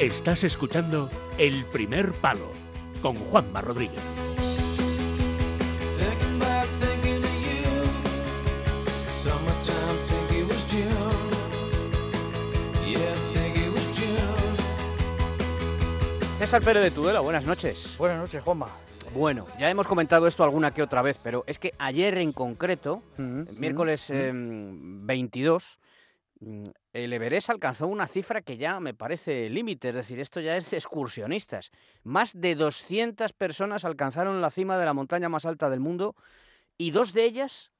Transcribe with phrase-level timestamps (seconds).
[0.00, 2.50] Estás escuchando El Primer Palo
[3.02, 4.00] con Juanma Rodríguez.
[16.38, 17.94] César Pérez de Tudela, buenas noches.
[17.98, 18.68] Buenas noches, Juanma.
[19.14, 23.02] Bueno, ya hemos comentado esto alguna que otra vez, pero es que ayer en concreto,
[23.18, 25.78] Mm, miércoles mm, em, 22,
[26.40, 30.56] mm, el Everest alcanzó una cifra que ya me parece límite, es decir, esto ya
[30.56, 31.70] es excursionistas.
[32.02, 36.16] Más de 200 personas alcanzaron la cima de la montaña más alta del mundo
[36.76, 37.70] y dos de ellas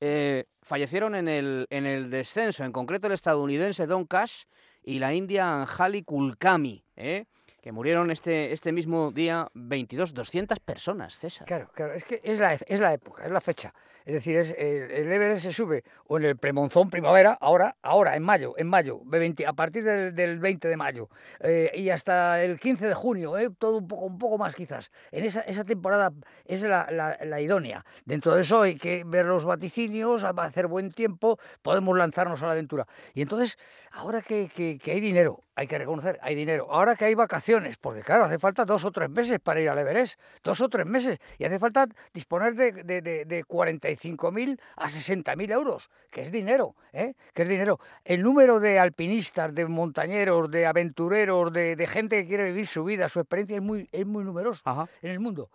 [0.00, 4.44] eh, fallecieron en el, en el descenso, en concreto el estadounidense Don Cash
[4.82, 7.24] y la india Anjali Kulkami, ¿eh?
[7.72, 11.46] Murieron este, este mismo día 22, 200 personas, César.
[11.46, 13.72] Claro, claro, es que es la, es la época, es la fecha.
[14.04, 18.22] Es decir, es, el, Everest se sube o en el premonzón primavera, ahora, ahora en
[18.22, 21.10] mayo, en mayo, de 20 a partir del, del 20 de mayo
[21.40, 24.90] eh, y hasta el 15 de junio, eh, todo un poco, un poco más quizás.
[25.12, 26.10] En esa, esa temporada
[26.46, 27.84] es la, la- idónea.
[28.06, 32.42] Dentro de eso hay que ver los vaticinios, va a hacer buen tiempo, podemos lanzarnos
[32.42, 32.86] a la aventura.
[33.12, 33.58] Y entonces,
[33.90, 36.68] ahora que- que hay dinero, hay que reconocer, hay dinero.
[36.70, 39.76] Ahora que hay vacaciones, porque claro, hace falta dos o tres meses para ir al
[39.76, 44.86] Everest, dos o tres meses, y hace falta disponer de, de, de, de 45.000 a
[44.86, 47.14] 60.000 euros, que es dinero, ¿eh?
[47.34, 47.80] que es dinero.
[48.04, 53.08] El número de alpinistas, de montañeros, de aventureros, de, gente que quiere vivir su vida,
[53.08, 54.88] su experiencia es muy, es muy numeroso Ajá.
[55.02, 55.50] en el mundo.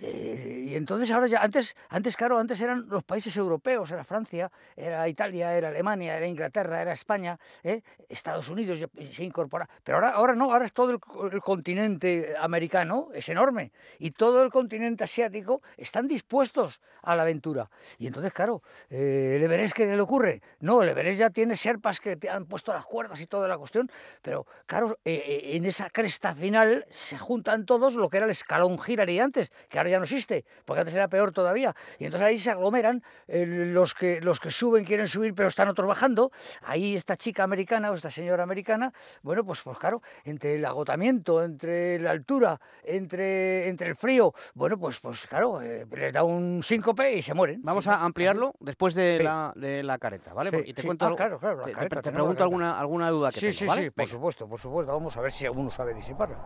[0.00, 4.50] Eh, y entonces ahora ya, antes, antes, claro, antes eran los países europeos, era Francia,
[4.74, 7.82] era Italia, era Alemania, era Inglaterra, era España, ¿eh?
[8.08, 9.68] Estados Unidos ya se incorpora.
[9.84, 10.98] Pero ahora, ahora no, ahora es todo el,
[11.32, 17.68] el continente americano, es enorme, y todo el continente asiático están dispuestos a la aventura.
[17.98, 20.40] Y entonces, claro, eh, el Everest, ¿qué le ocurre?
[20.60, 23.58] No, el Everest ya tiene serpas que te han puesto las cuerdas y toda la
[23.58, 23.90] cuestión,
[24.22, 28.32] pero claro, eh, eh, en esa cresta final se juntan todos lo que era el
[28.32, 31.74] escalón Girari antes, que ahora ya no existe, porque antes era peor todavía.
[31.98, 35.68] Y entonces ahí se aglomeran eh, los, que, los que suben, quieren subir, pero están
[35.68, 36.30] otros bajando.
[36.62, 38.92] Ahí esta chica americana o esta señora americana,
[39.22, 44.78] bueno, pues, pues claro, entre el agotamiento, entre la altura, entre, entre el frío, bueno,
[44.78, 47.60] pues, pues claro, eh, les da un síncope y se mueren.
[47.62, 49.22] Vamos a ampliarlo después de, Sí.
[49.24, 50.50] la, de la careta, ¿vale?
[50.50, 50.86] Sí, y te sí.
[50.88, 53.66] cuento Ah, claro, claro, la te- careta, pregunto alguna, alguna duda que Sí, tengo, sí,
[53.66, 53.82] ¿vale?
[53.84, 54.10] sí, por Venga.
[54.12, 54.92] supuesto, por supuesto.
[54.92, 56.36] Vamos a ver si alguno sabe disiparla.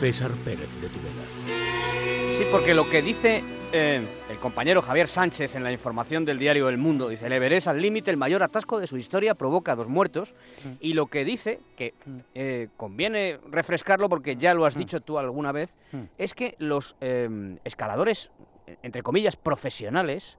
[0.00, 1.22] César Pérez de Tudela.
[2.38, 6.70] Sí, porque lo que dice eh, el compañero Javier Sánchez en la información del diario
[6.70, 9.88] El Mundo, dice, el Everest al límite, el mayor atasco de su historia, provoca dos
[9.88, 10.34] muertos.
[10.64, 10.68] Mm.
[10.80, 12.18] Y lo que dice, que Mm.
[12.34, 16.04] eh, conviene refrescarlo porque ya lo has dicho tú alguna vez, Mm.
[16.16, 18.30] es que los eh, escaladores,
[18.82, 20.38] entre comillas, profesionales,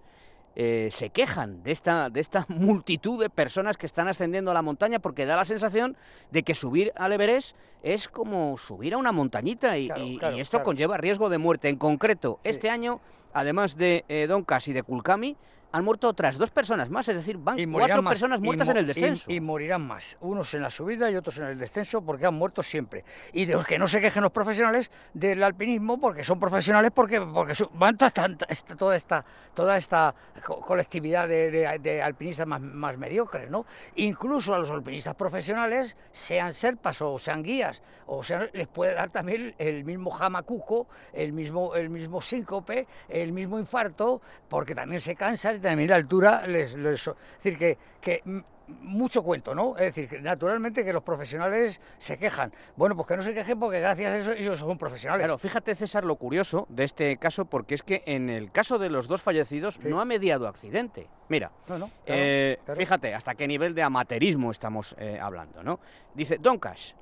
[0.55, 4.61] eh, se quejan de esta, de esta multitud de personas que están ascendiendo a la
[4.61, 5.95] montaña porque da la sensación
[6.31, 10.17] de que subir al Everest es como subir a una montañita y, Claro, y- y
[10.17, 10.65] claro, esto claro.
[10.65, 11.69] conlleva riesgo de muerte.
[11.69, 12.49] En concreto, Sí.
[12.49, 12.99] este año,
[13.33, 15.35] además de eh, Doncas y de Kulkami,
[15.73, 18.87] han muerto otras dos personas más, es decir, van cuatro más, personas muertas en el
[18.87, 19.31] descenso.
[19.31, 20.17] Y, morirán más.
[20.21, 23.03] Unos en la subida y otros en el descenso porque han muerto siempre.
[23.33, 27.21] Y de los que no se quejen los profesionales del alpinismo porque son profesionales porque,
[27.21, 30.13] porque su- van toda esta, esta- toda esta, toda esta
[30.45, 33.65] co- colectividad de, de- de alpinistas más, más mediocres, ¿no?
[33.95, 39.09] Incluso a los alpinistas profesionales, sean serpas o sean guías, o sea, les puede dar
[39.09, 45.15] también el mismo jamacuco, el mismo, el mismo síncope, el mismo infarto, porque también se
[45.15, 46.73] cansan la altura les...
[46.75, 48.43] les- es decir, que, que
[48.79, 49.75] mucho cuento, ¿no?
[49.75, 52.53] Es decir, que naturalmente que los profesionales se quejan.
[52.77, 55.25] Bueno, pues que no se quejen porque gracias a eso ellos son profesionales.
[55.25, 58.89] Claro, fíjate César lo curioso de este caso, porque es que en el caso de
[58.89, 59.89] los dos fallecidos Sí.
[59.89, 61.07] no ha mediado accidente.
[61.27, 62.79] Mira, No, no, claro, eh, claro.
[62.79, 65.81] fíjate hasta qué nivel de amateurismo estamos eh, hablando, ¿no?
[66.13, 66.93] Dice Don Cash,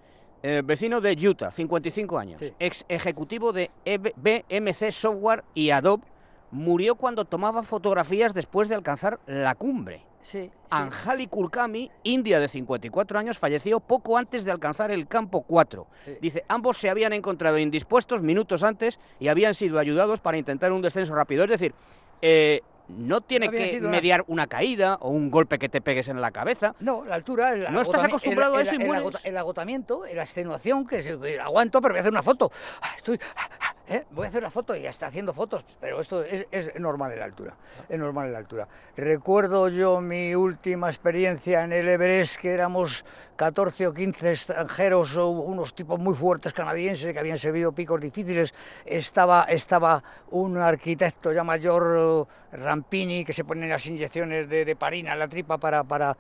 [0.42, 2.52] eh, vecino de Utah, 55 años, Sí.
[2.58, 6.04] ex ejecutivo de EB BMC Software y Adobe,
[6.52, 10.04] murió cuando tomaba fotografías después de alcanzar la cumbre.
[10.22, 10.52] Sí, sí.
[10.70, 15.88] Anjali Kulkami, india de 54 años, falleció poco antes de alcanzar el campo 4.
[16.06, 16.18] Sí.
[16.22, 20.82] Dice, ambos se habían encontrado indispuestos minutos antes y habían sido ayudados para intentar un
[20.82, 21.46] descenso rápido.
[21.46, 21.74] Es decir,
[22.22, 26.20] eh, no tiene que una- mediar una caída o un golpe que te pegues en
[26.22, 26.74] la cabeza.
[26.80, 27.54] No, la altura.
[27.54, 29.02] El No estás acostumbrado a el- eso y el, mueres.
[29.06, 32.52] agota- el agotamiento, la extenuación, que que aguanto, pero voy a hacer una foto.
[32.82, 33.20] Ah, Estoy.
[33.90, 34.06] ¿Eh?
[34.12, 37.12] Voy a hacer una foto y ya está haciendo fotos, pero esto es, es normal
[37.12, 37.56] en la altura,
[37.90, 38.68] es normal en la altura.
[38.96, 43.04] Recuerdo yo mi última experiencia en el Everest, que éramos
[43.36, 48.54] 14 o 15 extranjeros, unos tipos muy fuertes canadienses que habían servido picos difíciles.
[48.86, 55.14] Estaba, estaba un arquitecto ya mayor, Rampini, que se ponen las inyecciones de, de parina
[55.14, 56.16] en la tripa para, para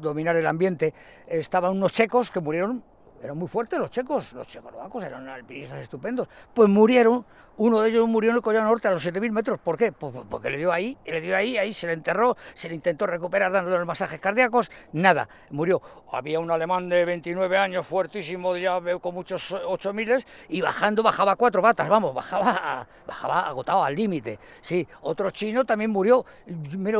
[0.00, 0.94] dominar el ambiente.
[1.26, 2.82] Estaban unos checos que murieron
[3.22, 6.28] eran muy fuertes los checos, los checoslovacos eran alpinistas estupendos.
[6.54, 7.24] Pues murieron,
[7.58, 9.60] uno de ellos murió en el Collado Norte a los 7.000 metros.
[9.60, 9.92] ¿Por qué?
[9.92, 13.06] Pues porque le dio ahí, le dio ahí, ahí se le enterró, se le intentó
[13.06, 15.82] recuperar dándole los masajes cardíacos, nada, murió.
[16.12, 21.36] Había un alemán de 29 años, fuertísimo, ya veo con muchos 8.000 y bajando bajaba
[21.36, 24.38] cuatro patas, vamos, bajaba, bajaba agotado al límite.
[24.62, 26.24] Sí, otro chino también murió,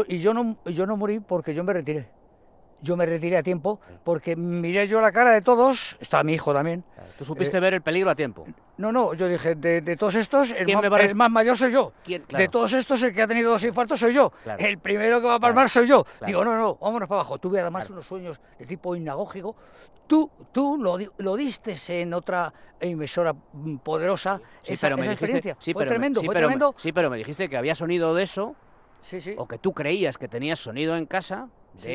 [0.06, 2.19] y yo no, yo no morí porque yo me retiré
[2.82, 6.52] yo me retiré a tiempo porque miré yo la cara de todos, estaba mi hijo
[6.52, 6.84] también.
[7.18, 8.46] Tú supiste ver el peligro a tiempo.
[8.78, 11.10] No, no, yo dije, de, de todos estos, el ¿Quién más, me va a res-
[11.10, 11.92] el más mayor soy yo.
[12.02, 12.22] ¿Quién?
[12.22, 12.50] De Claro.
[12.50, 14.30] todos estos, el que ha tenido dos infartos soy yo.
[14.42, 14.64] Claro.
[14.64, 15.68] El primero que va a palmar Claro.
[15.68, 16.04] soy yo.
[16.04, 16.26] Claro.
[16.26, 17.36] Digo, no, no, vámonos para abajo.
[17.38, 17.94] Tuve además Claro.
[17.96, 19.54] unos sueños de tipo inagógico.
[20.06, 23.34] Tú, tú lo, lo diste en otra emisora
[23.82, 25.56] poderosa, Sí, esa, pero me esa dijiste, experiencia.
[25.62, 27.74] sí, fue pero me- tremendo, sí, fue pero me- sí, pero me dijiste que había
[27.74, 28.56] sonido de eso,
[29.02, 29.34] Sí, sí.
[29.36, 31.92] o que tú creías que tenías sonido en casa, de Sí.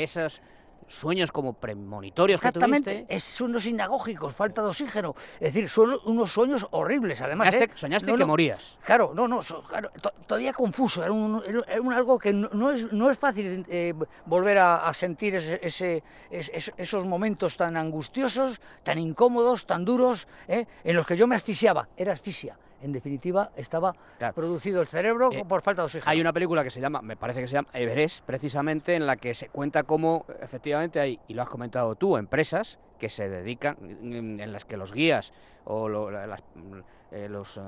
[0.88, 3.16] Sueños como premonitorios que Exactamente, tuviste.
[3.16, 5.16] es sueños inagógicos, falta de oxígeno.
[5.36, 7.50] Es decir, son unos sueños horribles, además.
[7.50, 7.78] Soñaste, ¿eh?
[7.78, 8.78] soñaste No, que no, morías.
[8.86, 12.50] Claro, no, no, so- claro, to- todavía confuso, era, un, era- un algo que no,
[12.54, 13.94] no es, no es fácil eh,
[14.26, 19.86] volver a, a sentir ese, ese- es- es- esos momentos tan angustiosos, tan incómodos, tan
[19.86, 20.66] duros, ¿eh?
[20.84, 22.58] en los que yo me asfixiaba, era asfixia.
[22.86, 24.36] En definitiva, estaba Claro.
[24.36, 26.08] producido el cerebro Eh, por falta de oxígeno.
[26.12, 29.18] Hay una película que se llama, me parece que se llama Everest, precisamente, en la
[29.18, 33.76] que se cuenta cómo efectivamente hay, y lo has comentado tú, empresas que se dedican,
[33.82, 35.34] en en las que los guías
[35.66, 36.80] o lo- las, mm,
[37.12, 37.62] eh, los eh,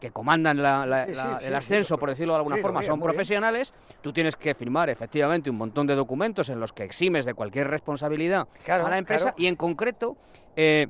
[0.00, 2.82] que comandan la- la- Sí, sí, la- sí, el ascenso, por decirlo de alguna forma,
[2.82, 3.04] son bien.
[3.08, 3.72] profesionales,
[4.02, 7.68] tú tienes que firmar efectivamente un montón de documentos en los que eximes de cualquier
[7.68, 9.36] responsabilidad Claro, a la empresa claro.
[9.38, 10.16] y en concreto...
[10.56, 10.88] eh,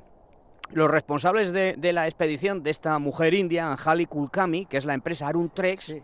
[0.72, 4.94] los responsables de, de la expedición de esta mujer india, Anjali Kulkami, que es la
[4.94, 6.02] empresa Arun Treks, Sí.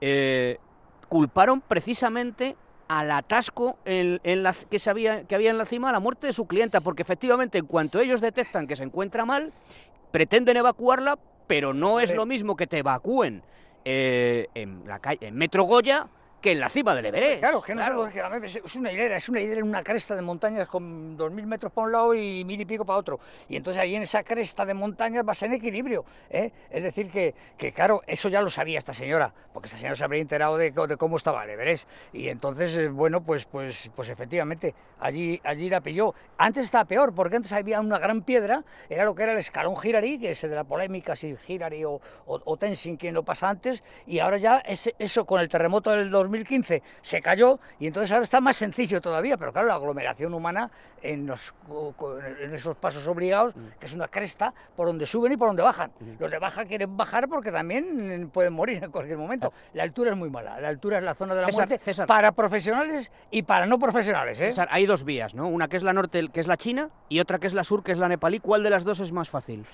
[0.00, 0.58] eh,
[1.08, 2.56] culparon precisamente
[2.88, 6.00] al atasco en, en la, que, se había, que había en la cima a la
[6.00, 9.52] muerte de su clienta, porque efectivamente en cuanto ellos detectan que se encuentra mal,
[10.12, 13.42] pretenden evacuarla, pero no es lo mismo que te evacúen
[13.84, 16.06] eh, en la calle, en Metro Goya,
[16.46, 17.40] que en la cima del Everest.
[17.40, 18.06] Claro, que no Claro.
[18.06, 21.18] es algo que es una hilera, es una hilera en una cresta de montañas con
[21.18, 23.18] 2.000 metros para un lado y mil y pico para otro.
[23.48, 26.04] Y entonces ahí en esa cresta de montañas vas en equilibrio.
[26.30, 26.52] ¿eh?
[26.70, 30.04] Es decir, que, que claro, eso ya lo sabía esta señora, porque esta señora se
[30.04, 31.88] habría enterado de, de cómo estaba el Everest.
[32.12, 36.14] Y entonces, eh, bueno, pues, pues, pues efectivamente, allí, allí la pilló.
[36.38, 39.76] Antes estaba peor, porque antes había una gran piedra, era lo que era el escalón
[39.76, 43.48] Girari, que es de la polémica si Girari o, o, o Tenzin, quién lo pasa
[43.48, 48.24] antes, y ahora ya eso con el terremoto del 2015 se cayó, y entonces ahora
[48.24, 50.70] está más sencillo todavía, pero claro, la aglomeración humana
[51.02, 51.54] en, los,
[52.40, 55.90] en esos pasos obligados, que es una cresta, por donde suben y por donde bajan.
[56.18, 59.52] Los de baja quieren bajar porque también mm, pueden morir en cualquier momento.
[59.74, 62.06] La altura es muy mala, la altura es la zona de la César, muerte César.
[62.06, 64.40] para profesionales y para no profesionales.
[64.40, 64.46] ¿eh?
[64.46, 65.48] César, hay dos vías, ¿no?
[65.48, 67.82] Una que es la norte, que es la china, y otra que es la sur,
[67.82, 68.40] que es la nepalí.
[68.40, 69.64] ¿Cuál de las dos es más fácil?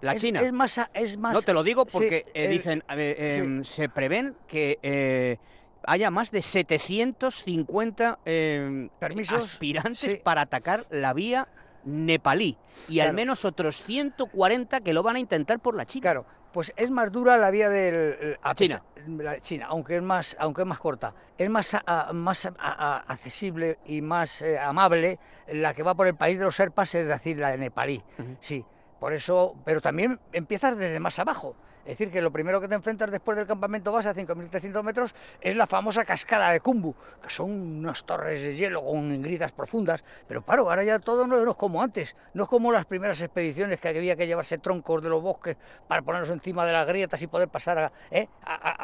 [0.00, 0.40] La china.
[0.40, 2.94] Es más, es más No te lo digo sí, porque eh, dicen, sí.
[2.96, 5.38] em, se prevén que eh,
[5.86, 10.20] haya más de 750 em, Permisos, aspirantes sí.
[10.22, 11.48] para atacar la vía
[11.84, 12.56] nepalí
[12.88, 16.02] y al menos otros 140 que lo van a intentar por la China.
[16.02, 18.82] Claro, pues es más dura la vía del a China.
[19.06, 22.96] la China, aunque es más, aunque es más corta, es más, a- más a- a-
[23.08, 27.08] accesible y más eh, amable la que va por el país de los serpas, es
[27.08, 28.02] decir, la de nepalí.
[28.40, 28.64] Sí,
[29.00, 31.56] por eso, pero también empiezas desde más abajo.
[31.84, 35.14] Es decir, que lo primero que te enfrentas después del campamento base a 5.300 metros
[35.40, 40.04] es la famosa cascada de Kumbu, que son unas torres de hielo con grietas profundas.
[40.28, 42.14] Pero claro, ahora ya todo no, es como antes.
[42.34, 45.56] No es como las primeras expediciones que había que llevarse troncos de los bosques
[45.88, 48.28] para ponerlos encima de las grietas y poder pasar a, ¿eh?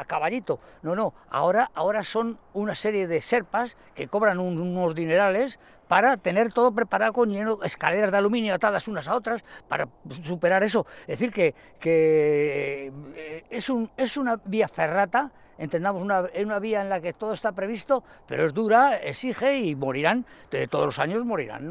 [0.07, 0.59] caballito.
[0.81, 1.13] No, no.
[1.29, 6.71] Ahora, ahora son una serie de serpas que cobran un- unos dinerales para tener todo
[6.71, 9.87] preparado con lleno, escaleras de aluminio atadas unas a otras para
[10.23, 10.85] superar eso.
[11.01, 16.59] Es decir, que, que eh, es, un, es una vía ferrata, entendamos, una, es una
[16.59, 20.85] vía en la que todo está previsto, pero es dura, exige y morirán, de todos
[20.85, 21.65] los años morirán.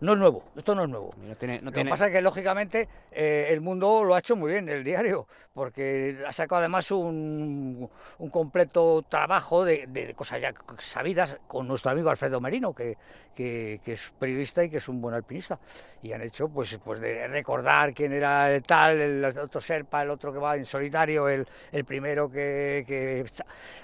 [0.00, 1.10] No es nuevo, esto no es nuevo.
[1.16, 4.18] No tiene, no Lo que tiene- pasa es que, lógicamente, eh, el mundo lo ha
[4.20, 5.26] hecho muy bien, el diario,
[5.58, 11.90] porque ha sacado además un, un completo trabajo de, de cosas ya sabidas con nuestro
[11.90, 12.96] amigo Alfredo Merino, que,
[13.38, 15.60] que, que es periodista y que es un buen alpinista.
[16.02, 20.10] Y han hecho, pues, pues de recordar quién era el tal, el otro Serpa, el
[20.10, 23.24] otro que va en solitario, el, el primero que, que...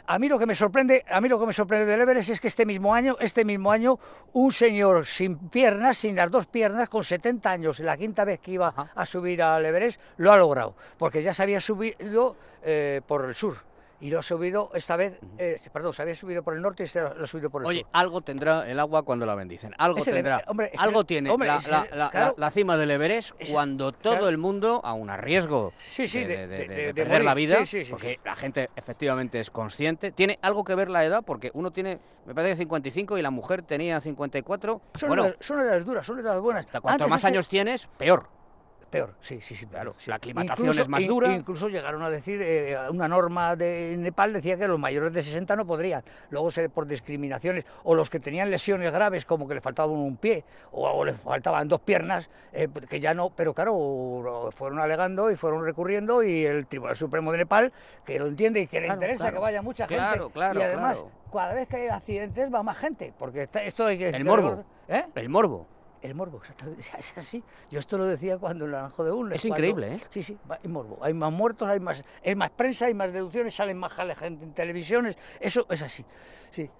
[0.06, 2.40] A mí lo que me sorprende, a mí lo que me sorprende del Everest es
[2.40, 3.98] que este mismo año, este mismo año,
[4.32, 8.52] un señor sin piernas, sin las dos piernas, con 70 años, la quinta vez que
[8.52, 13.24] iba a subir al Everest, lo ha logrado, porque ya se había subido eh, por
[13.24, 13.56] el sur.
[14.00, 16.88] Y lo ha subido esta vez, eh, perdón, se había subido por el norte y
[16.88, 17.88] se lo ha subido por el Oye, sur.
[17.92, 19.72] algo tendrá el agua cuando la bendicen.
[19.78, 20.42] Algo tendrá.
[20.46, 22.34] hombre, algo tiene hombre, la, es la- el- la- claro.
[22.36, 24.28] la cima del Everest Es- cuando todo claro.
[24.28, 26.94] el mundo, aún a riesgo Sí, sí, de, de- de- de- de- de- de de
[26.94, 30.10] perder la vida, Sí, porque la gente efectivamente es consciente.
[30.12, 31.22] ¿Tiene algo que ver la edad?
[31.24, 34.82] Porque uno tiene, me parece que 55 y la mujer tenía 54.
[34.96, 36.66] Son, bueno, edades, son edades duras, son edades buenas.
[36.66, 38.28] cuanto Antes más ese- años tienes, peor.
[38.94, 39.66] Peor, sí, sí, sí.
[39.66, 40.08] Claro, sí.
[40.08, 41.32] la aclimatación Incluso- es más dura.
[41.34, 45.56] Incluso llegaron a decir, eh, una norma de Nepal decía que los mayores de 60
[45.56, 46.04] no podrían.
[46.30, 50.16] Luego se, por discriminaciones, o los que tenían lesiones graves, como que les faltaba un
[50.16, 55.28] pie, o, o les faltaban dos piernas, eh, que ya no, pero claro, fueron alegando
[55.30, 57.72] y fueron recurriendo y el Tribunal Supremo de Nepal,
[58.06, 59.34] que lo entiende y que le interesa claro.
[59.38, 59.96] que vaya mucha gente.
[60.04, 61.14] Claro, claro, y además, claro.
[61.32, 64.10] cada vez que hay accidentes va más gente, porque está- esto hay que...
[64.10, 64.64] El morbo.
[64.86, 65.04] ¿Eh?
[65.16, 65.66] El morbo.
[66.04, 66.82] El morbo, exactamente.
[66.98, 67.42] Es así.
[67.70, 69.38] Yo esto lo decía cuando el Naranjo de Unles.
[69.38, 70.00] Es increíble, ¿eh?
[70.10, 70.98] Sí, sí, hay morbo.
[71.02, 74.44] Hay más muertos, hay más, hay más prensa, hay más deducciones, salen más jale- gente
[74.44, 75.16] en televisiones.
[75.40, 76.04] Eso es así.
[76.50, 76.70] Sí.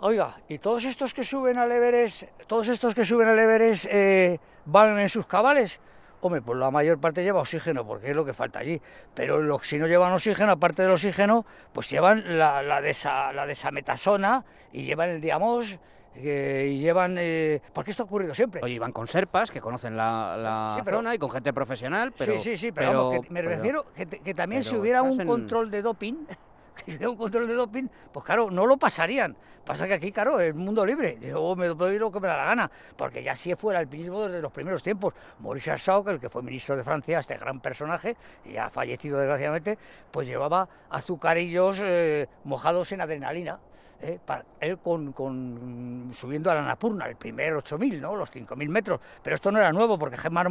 [0.00, 4.38] Oiga, y todos estos que suben al Everest, todos estos que suben al Everest eh,
[4.66, 5.80] van en sus cabales.
[6.20, 8.80] Hombre, pues la mayor parte lleva oxígeno, porque es lo que falta allí.
[9.14, 13.46] Pero los, si no llevan oxígeno, aparte del oxígeno, pues llevan la, la, desa- la
[13.46, 15.78] desametasona y llevan el diamos
[16.14, 17.16] eh, y llevan...
[17.18, 18.60] eh, porque esto ha ocurrido siempre.
[18.62, 22.12] Oye, iban con serpas que conocen la, la Sí, pero- zona y con gente profesional,
[22.16, 22.34] pero.
[22.34, 25.26] sí, sí, sí, pero, vamos, que me pero- refiero que, también si hubiera un en-
[25.26, 26.14] control de doping,
[26.84, 29.36] que hubiera un control de doping, pues claro, no lo pasarían.
[29.64, 31.18] Pasa que aquí, claro, es mundo libre.
[31.20, 34.22] Yo me doy lo que me da la gana, porque ya sí fue el alpinismo
[34.26, 35.14] desde los primeros tiempos.
[35.38, 39.78] Maurice Arsault, el que fue ministro de Francia, este gran personaje, y ya fallecido desgraciadamente,
[40.10, 43.60] pues llevaba azucarillos eh, mojados en adrenalina.
[44.02, 44.18] Eh,
[44.60, 48.16] él con, subiendo a la Napurna, el primer 8.000, ¿no?
[48.16, 49.00] los 5.000 metros.
[49.22, 50.48] Pero esto no era nuevo, porque Gemar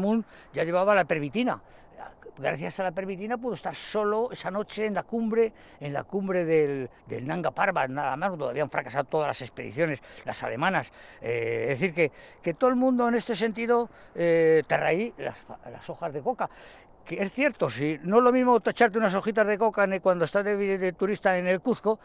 [0.53, 1.61] ya llevaba la pervitina.
[2.37, 6.45] Gracias a la pervitina pudo estar solo esa noche en la cumbre, en la cumbre
[6.45, 10.91] del, del Nanga Parbat, nada más, donde habían fracasado todas las expediciones, las alemanas.
[11.21, 15.89] Eh, es decir, que, que todo el mundo en este sentido eh, te raí las,
[15.89, 16.49] hojas de coca.
[17.05, 20.45] Que es cierto, si no es lo mismo echarte unas hojitas de coca cuando estás
[20.45, 21.99] de, de turista en el Cuzco,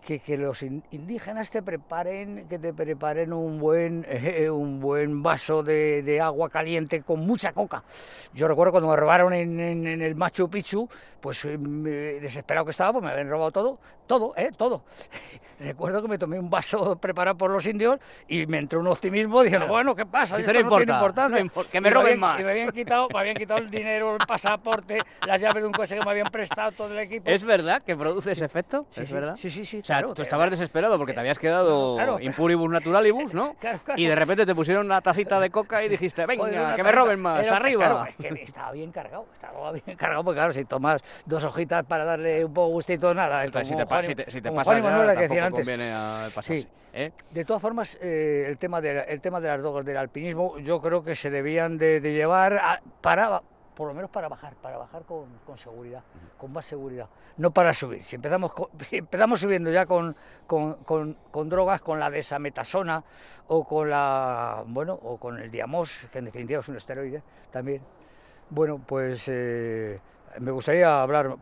[0.00, 5.22] que, que los in- indígenas te preparen, que te preparen un buen, eh, un buen
[5.22, 7.84] vaso de, de agua caliente con mucha coca.
[8.32, 10.88] Yo recuerdo cuando me robaron en, en- en el Machu Picchu,
[11.20, 14.50] pues eh, me- desesperado que estaba, pues me habían robado todo, todo, ¿eh?
[14.56, 14.84] Todo.
[15.58, 19.42] Recuerdo que me tomé un vaso preparado por los indios y me entró un optimismo
[19.42, 19.74] diciendo, Claro.
[19.74, 20.38] bueno, ¿qué pasa?
[20.38, 21.44] Esto no no tiene importa, no importancia".
[21.44, 22.40] impor- que me roben habían- más.
[22.40, 25.72] Y me habían quitado, me habían quitado el dinero, el pasaporte, las llaves de un
[25.74, 27.28] coche que me habían prestado todo el equipo.
[27.28, 28.86] ¿Es verdad que produce ese efecto?
[28.90, 29.36] Sí, ¿Es sí, verdad?
[29.36, 29.82] Sí, sí, sí.
[29.90, 32.20] Sea, claro, tú estabas desesperado porque te habías quedado Claro.
[32.20, 33.54] impuribus naturalibus, ¿no?
[33.60, 34.00] Claro, claro.
[34.00, 37.18] Y de repente te pusieron una tacita de coca y dijiste, venga, que me roben
[37.20, 37.86] más, arriba.
[37.86, 41.84] claro, es que estaba bien cargado, estaba bien cargado, porque claro, si tomas dos hojitas
[41.86, 43.44] para darle un poco gustito, nada.
[43.44, 45.58] Entonces, si te, Juan si te, si y ya, Manuel, que tampoco decían antes.
[45.58, 46.60] conviene a pasarse.
[46.62, 46.68] Sí.
[46.92, 47.10] ¿eh?
[47.30, 50.80] De todas formas, eh, el, tema de, el tema de las drogas del alpinismo, yo
[50.80, 53.42] creo que se debían de, de llevar a- para,
[53.80, 56.02] por lo menos para bajar, para bajar con, con seguridad,
[56.36, 57.08] con más seguridad,
[57.38, 58.04] no para subir.
[58.04, 58.52] Si empezamos,
[58.90, 60.14] si empezamos subiendo ya con,
[60.46, 63.02] con, con- con drogas, con la desametasona
[63.48, 67.80] o con la, bueno, o con el diamos, que en definitiva es un esteroide también.
[68.50, 69.98] Bueno, pues eh,
[70.40, 71.36] me gustaría hablar.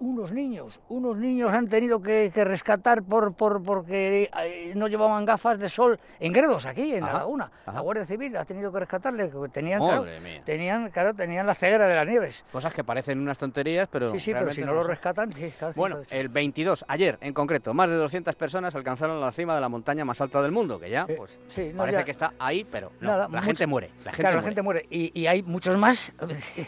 [0.00, 5.24] Unos niños, unos niños han tenido que, que rescatar por, por, porque eh, no llevaban
[5.24, 7.50] gafas de sol en Gredos, aquí, en Ajá, la laguna.
[7.64, 7.80] La ajá.
[7.80, 10.04] Guardia Civil ha tenido que rescatarle, que tenían, claro,
[10.44, 12.44] tenían, claro, tenían la ceguera de las nieves.
[12.52, 14.10] Cosas que parecen unas tonterías, pero.
[14.12, 17.32] sí, sí, pero si realmente no lo rescatan, sí, claro, Bueno, el 22, ayer en
[17.32, 20.78] concreto, más de 200 personas alcanzaron la cima de la montaña más alta del mundo,
[20.80, 23.42] que ya, pues, sí, no, parece ya- que está ahí, pero no, Nada, la mucho-
[23.42, 23.90] gente muere.
[24.04, 24.86] La gente claro, la gente muere.
[24.90, 26.12] Y, y hay muchos más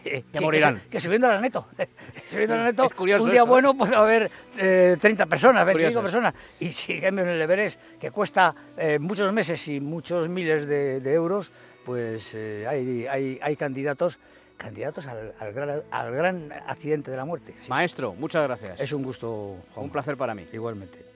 [0.04, 0.80] que, que- morirán.
[0.88, 1.66] Que, subiendo al aneto.
[2.26, 3.49] subiendo al aneto, Es curioso un día eso, ¿eh?
[3.49, 6.35] bueno puede haber eh, 30 personas, 25 Curioso personas.
[6.61, 11.12] Y si en el Everest, que cuesta eh, muchos meses y muchos miles de, de
[11.12, 11.50] euros,
[11.85, 14.18] pues eh, hay, hay, hay candidatos
[14.56, 17.54] candidatos al, al gran, al gran accidente de la muerte.
[17.61, 17.68] Sí.
[17.68, 18.80] Maestro, muchas gracias.
[18.80, 19.85] Es un gusto, Juan.
[19.85, 20.46] un placer para mí.
[20.52, 21.15] Igualmente.